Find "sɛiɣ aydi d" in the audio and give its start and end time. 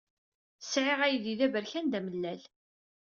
0.61-1.41